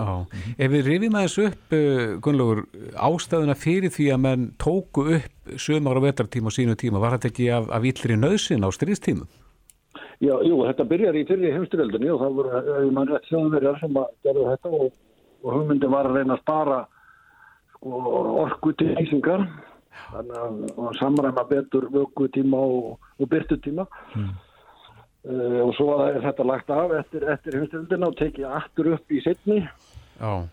[0.56, 2.64] Ef við rifjum aðeins upp, uh, Gunnlaugur,
[2.96, 7.32] ástæðuna fyrir því að menn tóku upp sömar og vetartíma á sínu tíma, var þetta
[7.34, 9.28] ekki af, af illri nöðsin á stríðstímum?
[10.22, 13.98] já, jú, þetta byrjar í fyrir heimstyrjöldinni og það voru, ef mann rétt þjóðverjar sem
[13.98, 14.88] að gerðu þetta og,
[15.42, 16.80] og hugmyndi var að reyna að spara
[17.74, 18.02] sko,
[18.44, 19.48] orku til lýsingar
[20.12, 20.38] þannig
[20.78, 24.32] að samræma betur vökutíma og, og byrtutíma mm.
[25.22, 30.48] Og svo er þetta lagt af eftir, eftir heimstyrjöldina og tekið aftur upp í Já,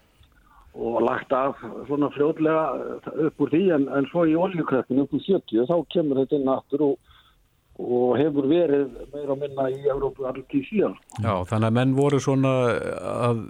[0.78, 2.64] og lagt af svona fljótlega
[3.26, 6.52] upp úr því en, en svo í oljukræftinu upp í 70 þá kemur þetta inn
[6.52, 7.14] aftur og,
[7.82, 10.96] og hefur verið meira og minna í Európu allir til síðan.
[11.18, 12.54] já, þannig að menn voru svona
[13.08, 13.44] að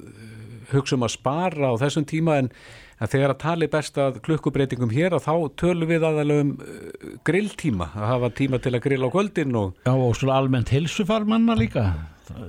[0.72, 2.52] hugsa um að spara á þessum tíma en,
[3.00, 7.16] en þegar að tali best að klukkubreitingum hér að þá tölum við aðalega um uh,
[7.28, 11.24] grilltíma, að hafa tíma til að grilla á kvöldin og Já, og svona almennt heilsufar
[11.28, 11.84] manna líka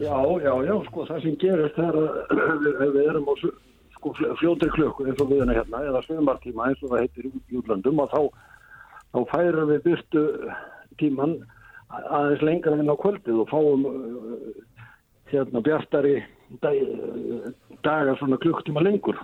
[0.01, 2.09] Já, já, já, sko það sem gerist er að
[2.81, 6.81] við- erum á sko, fl- fljótri klukku eins og við erum hérna eða sömartíma eins
[6.83, 8.19] og það heitir í útlandum og þá,
[9.15, 10.25] þá færum við byrtu
[10.99, 11.37] tíman
[11.89, 14.49] aðeins lengra inn á kvöldið og fáum uh,
[15.31, 16.17] hérna bjartari
[16.61, 16.75] dag,
[17.85, 19.15] dagar svona klukktíma lengur.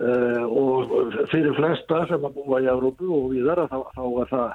[0.00, 0.92] Uh, og
[1.28, 4.54] fyrir flesta sem að búa í Európu og viðar þá, þá er það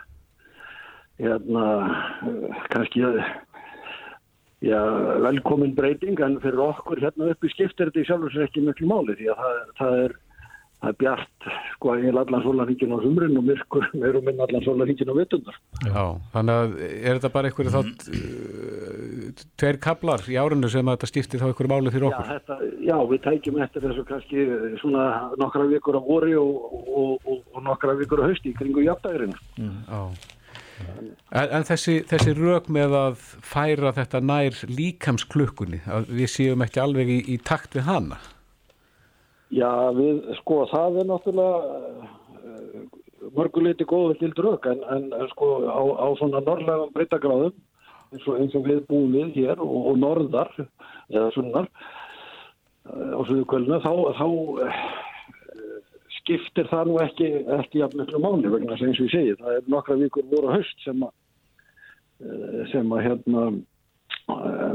[1.22, 1.66] hérna
[2.74, 3.04] kannski
[4.66, 4.80] já,
[5.22, 9.30] velkomin breyting en fyrir okkur hérna uppi skiptir þetta í sér ekki miklu máli því
[9.36, 10.18] að það, það er
[10.78, 14.66] það er bjart sko eiginlega allan sólaríkin á sumrin og myrkur meir og minn allan
[14.66, 15.58] sólaríkin á vitundar.
[15.88, 16.04] Já,
[16.36, 21.12] þannig að er þetta bara einhverju þátt uh, tveir kablar í árinu sem að þetta
[21.12, 22.32] skipti þá einhverju máli fyrir Já, okkur?
[22.36, 24.48] þetta, já, við tækjum eftir þessu kannski
[24.84, 25.10] svona
[25.42, 29.38] nokkra vikur á vori og, og, og, og nokkra vikur á hausti kringu jafndagirinn.
[29.58, 30.02] Já.
[31.34, 36.84] En, en þessi, þessi rök með að færa þetta nær líkamsklukkunni, að við séum ekki
[36.84, 38.20] alveg í, í takt við hana?
[39.54, 42.82] Já, við, sko, það er náttúrulega uh,
[43.38, 47.56] mörguleiti góð og gild rauk en, en, sko á, á svona norrlegum breytagráðum
[48.12, 51.70] eins eins og við búum við hér og, og norðar eða sunnar
[52.92, 54.84] uh, á suðukvölinu þá, þá uh,
[56.20, 57.32] skiptir það nú ekki,
[57.62, 60.52] ekki jafn miklu máli vegna sem eins og ég segi það er nokkra vikur voru
[60.58, 61.16] haust sem að
[62.72, 63.42] sem að hérna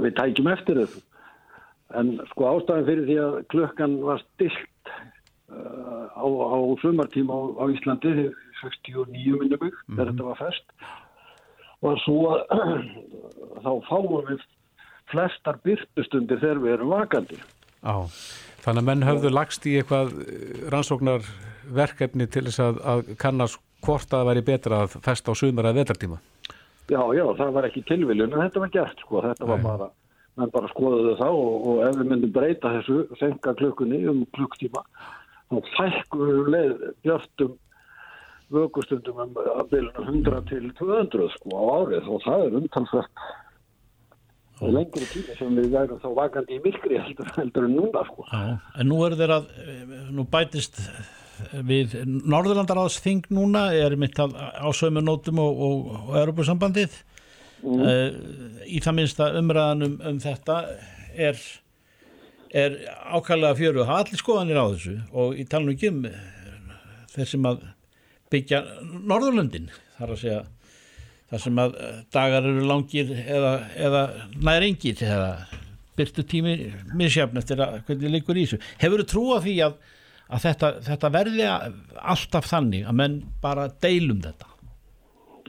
[0.01, 1.01] við tækjum eftir þessu
[1.99, 4.93] En sko ástæðan fyrir því að klukkan var stilt
[5.53, 8.31] uh, á, á sumartíma á, á Íslandi
[8.63, 10.77] 69 minnum mig þegar þetta var fest
[11.83, 12.43] var svo að
[13.65, 14.45] þá fáum við
[15.13, 17.39] flestar byrtustundir þegar við erum vakandi.
[17.83, 17.95] Já,
[18.65, 24.07] þannig að menn höfðu lagst í eitthvað eh, rannsóknarverkefni til þess að, að kannast hvort
[24.07, 26.21] að það væri betra að festa á sumar að vetartíma.
[26.91, 29.67] Já, já, það var ekki tilviljun en þetta var gert sko, þetta var Nei.
[29.67, 29.91] bara
[30.39, 34.85] menn bara skoðuðu það og, og ef við myndum breyta þessu, senka klukkunni um klukktíma
[35.53, 37.55] þá fækkum við leið björtum
[38.53, 43.25] vöggustundum um að byrjunum 100 til 200 sko á árið og það er umtalsvægt
[44.63, 48.27] lengri tími sem við værum þá vakandi í myrkri heldur, heldur en núna sko.
[48.29, 49.49] Já, en nú er þeir að,
[50.15, 50.79] nú bætist
[51.67, 57.01] við Norðurlandaráðsþing núna er mitt á sömunótum og, og, og Europasambandið
[57.63, 57.83] mm.
[57.83, 60.59] uh, í það minnsta umræðan um, um þetta
[61.15, 61.39] er,
[62.51, 62.79] er
[63.15, 66.03] ákvæmlega fjöru og hafa allir skoðanir á þessu og í talnum ekki um
[67.13, 67.65] þeir sem að
[68.33, 70.43] byggja Norðurlöndin þar að segja
[71.33, 71.75] þar sem að
[72.13, 74.05] dagar eru langir eða, eða
[74.45, 75.33] nær engir eða
[75.97, 76.55] byrtu tími
[76.97, 78.59] misjafn eftir að hvernig líkur í þessu.
[78.81, 79.75] Hefur þú trú að því að
[80.33, 81.49] að þetta, þetta verði
[82.13, 84.52] alltaf þannig að menn bara deilum þetta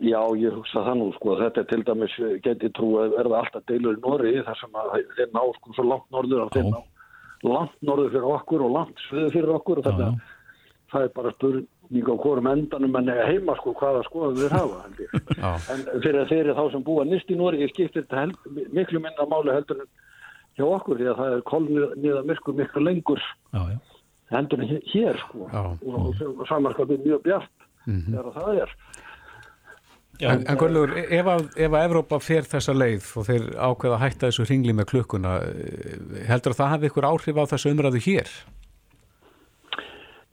[0.04, 3.64] Já, ég hugsa það nú sko, þetta er til dæmis geti trú að verða alltaf
[3.70, 6.80] deilur í Norri þar sem að þeir ná sko svo langt norður á þeir ná.
[7.48, 10.10] Langt norður fyrir okkur og langt sviðu fyrir okkur og þetta,
[10.92, 14.82] það er bara spurning á hvorum endanum en heima sko hvaða skoðum þeir hafa
[15.72, 19.56] en fyrir, fyrir þá sem búa nýst í Norri skiptir þetta held, miklu minna máli
[19.56, 19.92] heldur en
[20.60, 23.80] hjá okkur því að það er kolniða myrkur miklu lengur já, já.
[24.36, 25.48] hendur hér sko.
[25.48, 27.54] Já, og, samanskapið mjög bjart
[27.88, 28.06] -hmm.
[28.12, 28.78] þegar það er
[30.22, 33.98] já, En, en Gunnlaugur, ef að, ef að Evrópa fer þessa leið og þeir ákveða
[33.98, 35.98] að hætta þessu ringli með klukkuna eh,
[36.30, 38.34] heldur að það hafi ykkur áhrif á þessu umræðu hér?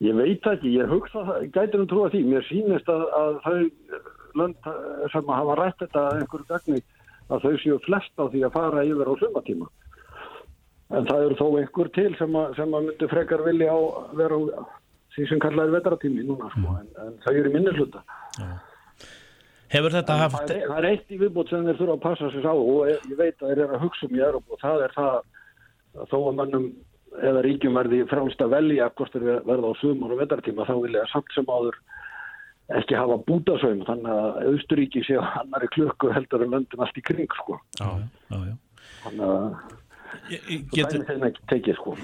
[0.01, 3.59] Ég veit ekki, ég hugsa gætir um trúa því, mér sínist að, að þau
[4.39, 4.71] lönd
[5.11, 6.81] sem hafa rætt þetta einhverju dagni
[7.31, 9.67] að þau séu flest á því að fara yfir á sumatíma
[10.91, 13.79] en það eru þó einhver til sem að, sem að myndu frekar vilja á
[14.19, 14.41] vera á
[15.15, 16.81] því sem kallaði vetratími núna sko, mm.
[16.81, 18.03] en, en það eru minni hluta
[18.39, 18.49] ja.
[19.71, 22.05] Hefur þetta en haft það er, það er eitt í viðbútt sem þeir þurfa að
[22.05, 24.63] passa sér á og ég veit að þeir eru að hugsa um í Európa og
[24.63, 26.67] það er það að þó að mannum
[27.19, 31.07] eða ríkjum verði frálst að velja hvort þeir verða á sumar og vetratíma þá vilja
[31.11, 31.79] samt sem áður
[32.79, 37.03] ekki hafa bútasögum þannig að Austuríki sé að annari klukku heldur en löndum allt í
[37.03, 37.59] kring sko.
[37.79, 37.89] já,
[38.31, 38.55] já, já.
[39.03, 41.05] þannig að getur,
[41.51, 41.95] tekið, sko.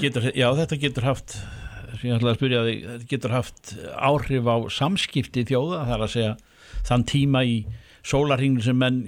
[0.00, 1.36] getur, já þetta getur haft
[1.98, 6.14] sem ég ætlaði að spyrja þig þetta getur haft áhrif á samskipti þjóða þar að
[6.14, 6.34] segja
[6.88, 7.60] þann tíma í
[8.06, 9.02] sólarhinglu sem menn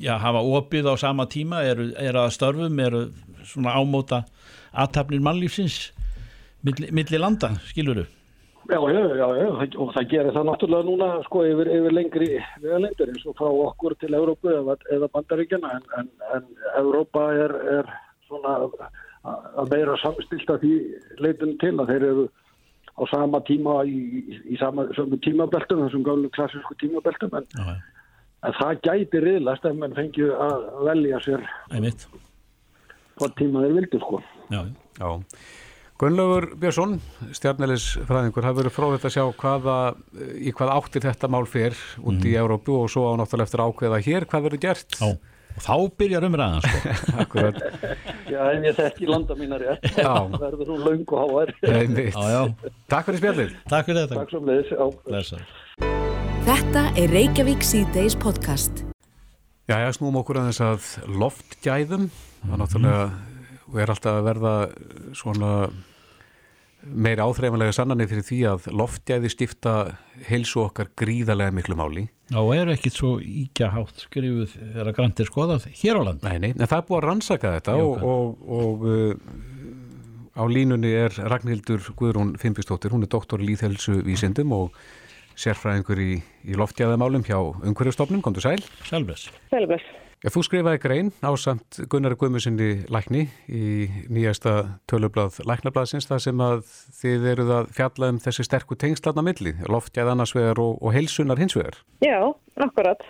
[0.00, 3.06] já, hafa opið á sama tíma eru, eru að störfum, eru
[3.46, 4.24] svona ámóta
[4.76, 5.92] aðtapnir mannlífsins
[6.66, 8.06] milli, milli landa, skiluru
[8.66, 9.48] Já, já, já, já,
[9.78, 13.94] og það gerir það náttúrulega núna sko yfir, yfir lengri vegalendur eins og frá okkur
[14.00, 16.48] til Európu eða, eða Bandaríkjana en, en, en
[16.80, 17.92] Európa er, er
[18.26, 18.56] svona
[19.22, 20.74] að meira samstilt að því
[21.22, 22.26] leitun til að þeir eru
[22.96, 24.86] á sama tíma í, í, í sama
[25.24, 27.50] tímabeltum, þessum gálu klassísku tímabeltum en,
[28.46, 31.46] en það gæti riðlast ef mann fengið að velja sér
[33.16, 34.20] hvað tíma þeir vildi sko.
[34.52, 34.60] Já,
[35.00, 35.08] já.
[35.96, 36.98] Gunnlaugur Björnsson,
[37.38, 39.76] stjarnilisfræðingur, það verður fróðilegt að sjá hvaða,
[40.36, 42.26] í hvað áttir þetta mál fyrr út mm.
[42.28, 44.98] í Európu og svo á náttúrulega eftir ákveða hér, hvað verður gert?
[45.00, 45.14] Já,
[45.56, 46.94] og þá byrjar umræðan sko.
[47.24, 47.60] Akkurat.
[48.28, 51.54] Já, en ég þekki landa mínar rétt, verður hún laung og háar.
[52.92, 53.54] Takk fyrir spjallið.
[53.72, 54.20] Takk fyrir þetta.
[54.20, 54.34] Takk
[55.08, 55.46] leiðis.
[56.46, 58.84] Þetta er Reykjavík C-Days podcast.
[59.66, 62.04] Já, ég snúm okkur að þess að loftgæðum,
[62.44, 63.06] það er náttúrulega
[63.66, 64.54] og er alltaf að verða
[65.18, 65.52] svona
[66.86, 69.72] meiri áþreifanlega sannanir fyrir því að loftgæði stifta
[70.28, 72.06] heilsu okkar gríðarlega miklu máli.
[72.36, 76.24] Og er ekkit svo íkja hátt skrifuð þegar að grantir skoðað hér á land.
[76.26, 80.44] Nei, nei, en það er búið að rannsaka þetta Jó, og, og, og uh, á
[80.50, 84.80] línunni er Ragnhildur Guðrún Fimpistóttir, hún er doktor í líðhelsu vísindum og
[85.36, 86.12] sérfræðingur í,
[86.48, 88.24] í loftgæðamálum hjá Ungverjastofnum.
[88.24, 88.58] Kom þú sæl?
[88.88, 89.28] Sælves.
[89.52, 89.84] Sælves.
[90.26, 94.54] Ja, þú skrifaði grein á samt Gunnar Guðmusinni Lækni í nýjasta
[94.90, 96.64] tölublað Læknablaðsins þar sem að
[96.98, 101.78] þið eruð að fjalla um þessi sterku tengslarna milli, loftjæð annarsvegar og, og heilsunar hinsvegar.
[102.02, 102.18] Já,
[102.58, 103.06] akkurat.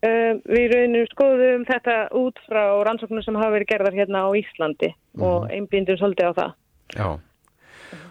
[0.00, 4.94] Uh, við raunum skoðum þetta út frá rannsóknum sem hafa verið gerðar hérna á Íslandi
[4.94, 5.20] mm.
[5.20, 5.52] og mhm.
[5.52, 6.56] einbindum svolítið á það.
[6.96, 7.08] Já,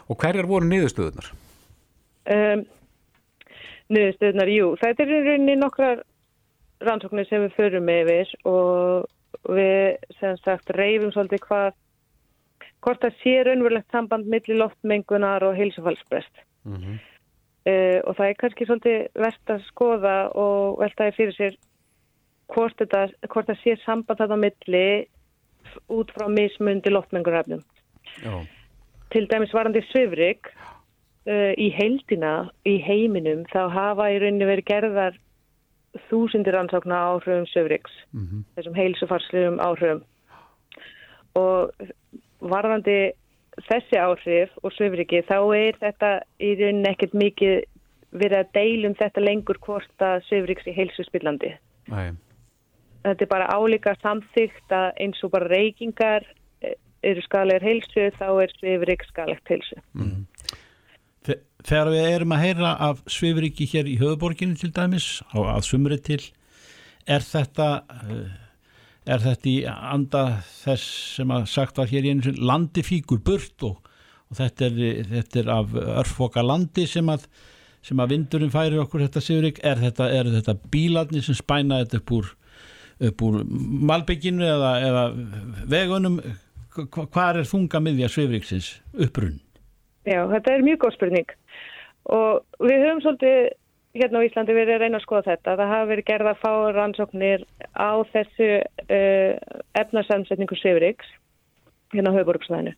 [0.06, 1.34] og hverjar voru niðurstöðunar?
[2.30, 2.64] Um,
[3.90, 6.06] niðurstöðunar, jú, það er rauninni nokkrar
[6.86, 9.08] rannsóknir sem við förum yfir og
[9.50, 11.70] við sem sagt reyfum svolítið hvað
[12.84, 17.00] hvort það sé raunverulegt samband millir loftmengunar og heilsufallsprest mm -hmm.
[17.72, 21.58] uh, og það er kannski svolítið verðt að skoða og veltaði fyrir sér
[22.48, 25.08] hvort, þetta, hvort það sé samband þetta milli
[25.90, 27.62] út frá mismundi loftmengunarafnum
[29.12, 30.48] til dæmis varandi Svifrik
[31.28, 35.20] uh, í heildina í heiminum þá hafa í rauninni verið gerðar
[36.10, 38.44] þúsindir ansókna áhrifum söfriks, mm -hmm.
[38.56, 40.04] þessum heilsufarslegum áhrifum
[41.40, 41.72] og
[42.40, 43.12] varðandi
[43.68, 47.64] þessi áhrif og svifriki þá er þetta í rauninni ekkert mikið
[48.16, 51.54] verið að deilum þetta lengur hvort að svifriks í heilsu spillandi.
[51.92, 52.16] Nei.
[53.06, 56.26] Þetta er bara álíka samþygt að eins og bara reykingar
[56.62, 59.78] eh, eru skalegar heilsu þá er svifrik skalegt heilsu.
[59.94, 60.26] Mm.
[61.60, 65.98] Þegar við erum að heyra af svifriki hér í höfuborginu til dæmis á að sumri
[66.00, 66.22] til
[67.10, 68.30] er þetta uh,
[69.10, 70.24] er þetta í anda
[70.62, 73.80] þess sem að sagt var hér í einu landi fíkur burt og,
[74.30, 77.26] og þetta, er, þetta er af örfoka landi sem að,
[77.86, 82.16] sem að vindurinn færi okkur þetta Sigurík, er þetta, þetta bílarnir sem spæna þetta upp
[82.20, 82.32] úr,
[83.10, 83.42] upp úr
[83.92, 85.06] malbygginu eða, eða
[85.76, 86.22] vegunum?
[86.80, 89.40] Hvað er þunga miðja Siguríksins upprunn?
[90.08, 91.39] Já, þetta er mjög góð spurning
[92.10, 93.50] og við höfum svolítið
[93.98, 95.56] hérna á Íslandi verið að reyna að skoða þetta.
[95.60, 99.32] Það hafa verið gerða að fá rannsóknir á þessu uh,
[99.82, 101.14] efnarsamsetningu Sivriks
[101.94, 102.76] hérna á höfuborgsvæðinu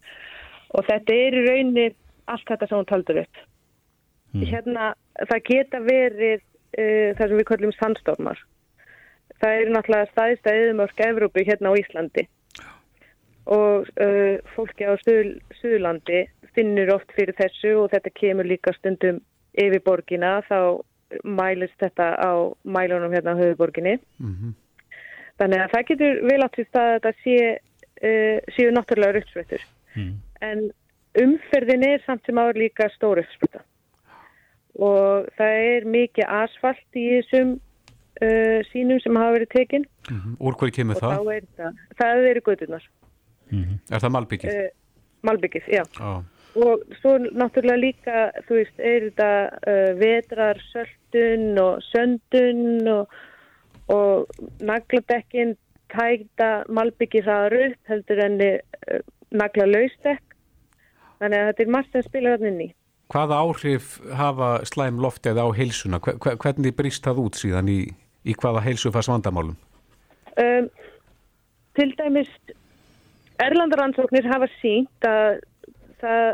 [0.71, 1.95] og þetta er í raunir
[2.31, 3.41] allt þetta sem hún taldur upp.
[4.31, 4.45] Mm.
[4.47, 8.45] Hérna það geta verið uh, það sem við kallum sandstormar.
[9.41, 12.27] Það eru náttúrulega staðist að yfirmörk Evrópu hérna á Íslandi
[13.51, 16.23] og uh, fólki á Suðurlandi
[16.55, 19.21] finnur oft fyrir þessu og þetta kemur líka stundum
[19.59, 20.81] yfir borgina þá
[21.27, 22.31] mælist þetta á
[22.63, 23.97] mælunum hérna á höfuborginni.
[24.19, 24.53] Mm -hmm.
[25.39, 27.37] Þannig að það getur vel átt því að þetta sé,
[28.07, 29.65] uh, séu náttúrulega rauðsveitur.
[29.95, 30.13] Mm.
[30.41, 30.71] En
[31.23, 33.65] umferðin er samt sem áður líka stóru uppsprita.
[34.79, 37.59] Og það er mikið asfalt í þessum
[38.23, 39.85] uh, sínum sem hafa verið tekinn.
[40.09, 40.35] Mm -hmm.
[40.39, 41.35] Úr hverju kemur það?
[41.35, 41.73] Er það?
[41.99, 42.83] Það eru gödunar.
[43.59, 43.79] -hmm.
[43.91, 44.53] Er það Malbyggið?
[44.55, 44.69] Uh,
[45.27, 45.83] Malbyggið, já.
[46.01, 46.21] Oh
[46.55, 49.31] og svo náttúrulega líka þú veist, er þetta
[49.71, 53.15] uh, vetrar, söldun og söndun og,
[53.87, 54.27] og
[54.59, 55.55] naglabekkin
[55.91, 58.99] tækta malbyggi það upp heldur enni uh,
[59.31, 60.35] nagla laustekk
[61.21, 62.71] þannig að þetta er margt að spila þarna inn í
[63.11, 65.97] Hvaða áhrif hafa slæm loftið á heilsuna?
[65.99, 67.81] Hvernig brýst það út síðan í,
[68.23, 69.57] í hvaða heilsu fannst vandamálum?
[70.39, 70.69] Um,
[71.75, 72.31] til dæmis
[73.41, 75.41] Erlandaransóknir hafa sínt að
[76.01, 76.27] það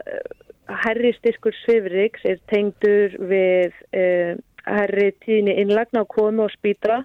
[0.84, 4.36] herri styrkur svifriks er tengdur við eh,
[4.68, 7.04] herri tíðni innlagna á komu og spýtra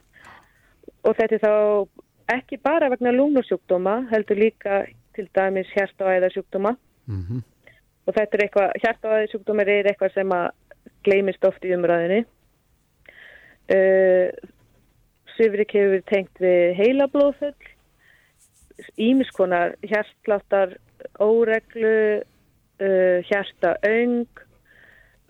[1.06, 1.54] og þetta er þá
[2.36, 4.84] ekki bara vegna lúnusjúkdóma heldur líka
[5.16, 6.74] til dæmis hjart- og æðarsjúkdóma
[7.06, 7.42] mm -hmm.
[8.06, 10.50] og þetta er eitthvað, hjart- og æðarsjúkdóma er eitthvað sem að
[11.04, 12.24] gleimist oft í umræðinni
[13.76, 14.28] uh,
[15.36, 17.54] svifrik hefur tengt við heilablóðfull
[18.96, 20.76] ímiskonar hjartláttar
[21.20, 24.26] óreglu uh, hjarta öng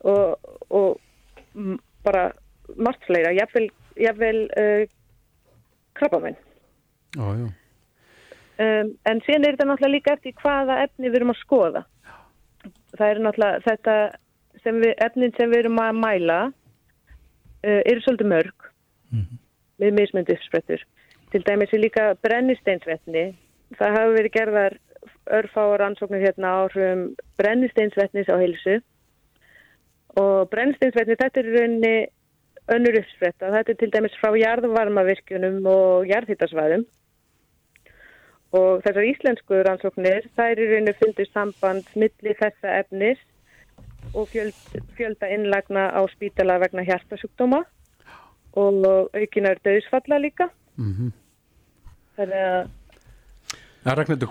[0.02, 0.38] og,
[0.70, 1.00] og
[2.04, 2.32] bara
[2.76, 3.68] margt fleira, jáfnvel,
[4.00, 4.84] jáfnvel uh,
[5.98, 6.38] krabbamenn.
[8.62, 11.84] Um, en síðan er þetta náttúrulega líka eftir hvaða efni við erum að skoða.
[12.98, 13.96] Það er náttúrulega þetta
[14.62, 18.68] sem við, efnin sem við erum að mæla uh, eru svolítið mörg
[19.12, 19.40] mm -hmm.
[19.82, 20.84] með mismyndi uppsprettur.
[21.32, 23.24] Til dæmis er líka brennisteinsvetni.
[23.78, 24.78] Það hafa verið gerðar
[25.38, 27.04] örfáar ansóknir hérna áhrifum
[27.40, 28.80] brennisteinsvetnis á heilsu
[30.20, 31.94] og brennisteinsvetni þetta er raunni
[32.72, 33.50] önnur uppspretta.
[33.50, 36.84] Þetta er til dæmis frá jarðvarmavirkjunum og jarðhittasvæðum
[38.52, 43.22] og þessar íslensku rannsóknir það er í rauninu fundið samband millir þessa efnis
[44.12, 44.58] og fjöld,
[44.98, 47.62] fjölda innlagna á spítala vegna hjartasjúkdóma
[48.60, 48.84] og
[49.16, 50.50] aukinar döðsfalla líka.
[50.76, 51.10] Mm -hmm.
[52.16, 52.68] Það er að
[53.82, 54.30] Ragnhildur,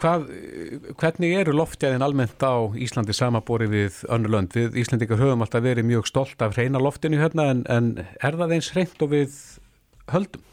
[0.95, 4.53] hvernig eru loftjæðin almennt á Íslandi samabori við önnur lönd?
[4.55, 8.53] Við Íslandikar höfum alltaf verið mjög stolt af hreina loftinu hérna en, en er það
[8.55, 9.35] eins hreint og við
[10.13, 10.45] höldum?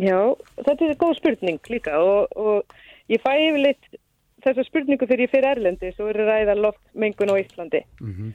[0.00, 0.16] Já,
[0.56, 4.00] þetta er góð spurning líka og, og ég fæ yfirleitt
[4.46, 7.82] þessa spurningu þegar ég fyrir Erlendi svo er ræða loftmengun á Íslandi.
[8.00, 8.32] Mm -hmm.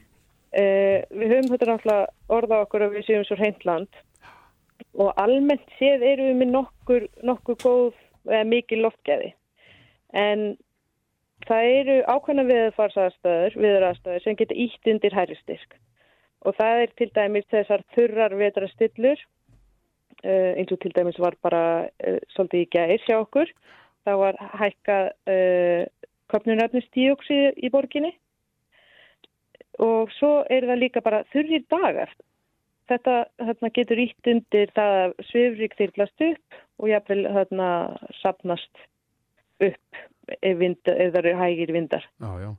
[0.54, 3.90] uh, við höfum þetta náttúrulega orða okkur að við séum svo hreint land
[4.94, 7.94] og almennt séð eru við með nokkur, nokkur góð
[8.46, 9.34] mikið loftgæði
[10.14, 10.46] en
[11.48, 15.78] það eru ákveðna viðfarsaðstöður, viðraðstöður sem getur ítt undir hæristyrk
[16.46, 19.20] og það er til dæmis þessar þurrar vetrastillur
[20.26, 23.52] uh, eins og til dæmis var bara uh, svolítið í gæðir hjá okkur.
[24.08, 25.84] Það var hækkað uh,
[26.32, 28.14] köpnunarnustíóksið í borginni.
[29.84, 32.14] Og svo er það líka bara þurrir dagar.
[32.88, 37.70] Þetta hérna, getur ítt undir það að svifrik þyrlast upp og jáfnvel hérna
[38.22, 38.86] sapnast
[39.64, 40.04] upp
[40.42, 42.06] ef, vind, ef það eru hægir vindar.
[42.22, 42.52] Já, já.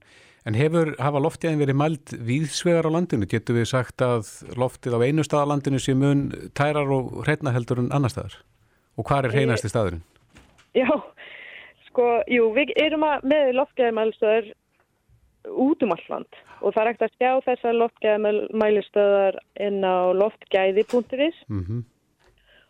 [0.48, 3.26] En hefur, hafa loftiðin verið mælt víðsvegar á landinu?
[3.28, 7.52] Getur við sagt að loftið á einu stað á landinu sé mun tærar og hreitna
[7.52, 8.38] heldur en annar staðar?
[8.96, 10.00] Og hvað er hreinasti staðurinn?
[10.76, 10.88] Já,
[11.90, 14.48] sko, jú, við erum að með loftgæðimælstöður
[15.48, 21.62] út um alland og það er ekkert að sjá þessar loftgæðamælistöðar inn á loftgæði.is mm
[21.62, 21.84] -hmm.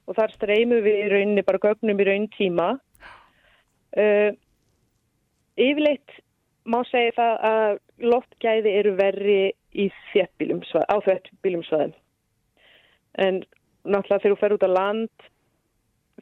[0.07, 2.69] og þar streymum við í rauninni bara gögnum í raun tíma
[3.97, 4.31] uh,
[5.59, 6.19] yfirleitt
[6.69, 7.79] má segja það að
[8.13, 9.41] loftgæði eru verri
[9.73, 11.95] í þéttbílum á þéttbílum svaðum
[13.19, 13.41] en
[13.89, 15.29] náttúrulega þegar þú fer út á land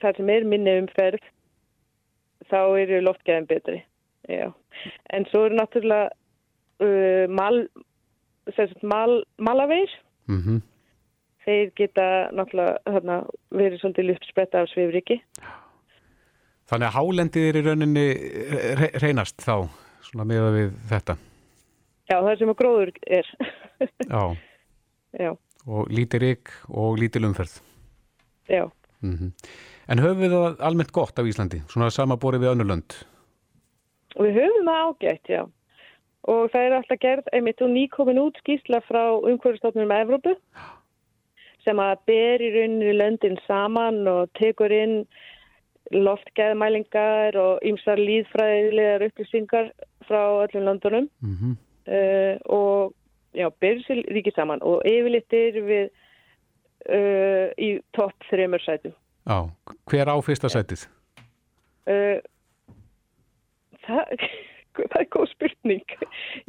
[0.03, 1.27] þar sem er minni umferð
[2.51, 3.83] þá eru loftgæðin betri
[4.31, 4.51] Já.
[5.14, 6.11] en svo eru náttúrulega
[6.83, 7.67] uh, mal,
[8.83, 9.93] mal, malaveir
[10.27, 10.61] mm -hmm.
[11.45, 15.23] þeir geta náttúrulega þarna, verið svolítið lyftspretta af svifriki
[16.67, 18.07] Þannig að hálendið er í rauninni
[19.03, 19.69] reynast þá
[20.07, 21.17] svona meða við þetta.
[22.07, 23.33] Já, það sem að gróður er.
[24.07, 24.23] Já.
[25.25, 25.33] Já.
[25.67, 27.61] Og lítir ykk og lítil umferð.
[28.51, 28.71] Já.
[29.01, 29.31] Mm -hmm.
[29.89, 31.62] En höfum við það almennt gott af Íslandi?
[31.69, 32.95] Svona samaborið við önnulönd
[34.23, 35.43] við höfum það ágætt, já.
[36.27, 40.35] Og það er alltaf gerð, einmitt og nýkomin út skýrsla frá umhverfstofnum með Evrópu
[41.67, 45.01] sem að ber í rauninu löndin saman og tekur inn
[45.95, 49.70] loftgæðmælingar og ymsar líðfræðilegar upplýsingar
[50.09, 51.55] frá öllum löndunum mm -hmm.
[51.97, 52.95] uh, og
[53.34, 55.87] já, ber sér ríkið saman og yfirleitt er við
[56.91, 58.93] uh, í topp þreymur sætum.
[59.26, 59.51] Já,
[59.91, 60.89] hver á fyrsta sætið?
[61.87, 62.18] Uh,
[63.87, 64.05] það,
[64.91, 65.95] það er góð spurning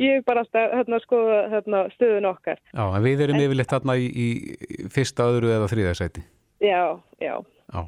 [0.01, 3.97] ég er bara að skoða hérna, stöðun okkar Já, en við erum en, yfirleitt þarna
[3.99, 6.25] í, í fyrsta, öðru eða þrýðarsæti
[6.63, 7.81] Já, já, já.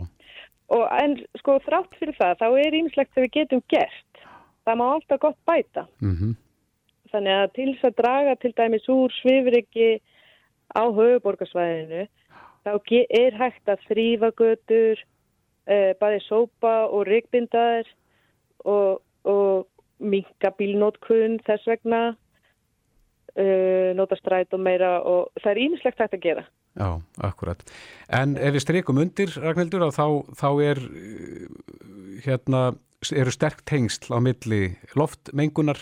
[0.70, 4.24] Og, En sko þrátt fyrir það þá er ímislegt sem við getum gert.
[4.68, 5.88] Það má alltaf gott bæta.
[6.02, 6.36] Mm -hmm.
[7.12, 10.02] þannig að til þess að draga til dæmis úr svifriki
[10.78, 12.08] á höfuborgarsvæðinu
[12.66, 12.72] þá
[13.10, 15.02] er hægt að þrýfa götur
[15.70, 17.88] uh, bæði sópa og ryggbindaðir
[18.66, 19.68] og og
[20.00, 22.02] minka bílnótkun þess vegna
[23.36, 26.46] uh, nota stræt og meira og það er ímislegt hægt að gera
[26.78, 27.64] Já, akkurat.
[28.14, 30.06] En ef við streikum undir, Ragnhildur, þá,
[30.38, 30.84] þá er
[32.26, 32.62] hérna,
[33.16, 35.82] eru sterk tengsl á milli loftmengunar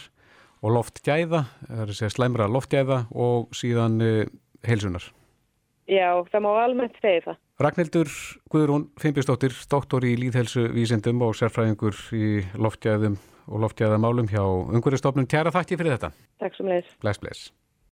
[0.66, 4.24] og loftgæða, það er að segja slæmra loftgæða og síðan uh,
[4.66, 5.12] heilsunar.
[5.88, 7.38] Já, það má almennt segja það.
[7.64, 8.10] Ragnhildur
[8.54, 13.16] Guðrún Fimpistóttir, doktor í líðhelsu vísindum og sérfræðingur í loftgæðum
[13.48, 15.30] og loftgæðamálum hjá Unguristofnun.
[15.32, 16.12] Tjara þakki fyrir þetta.
[16.44, 16.92] Takk sem leis.
[17.02, 17.48] Bless, bless.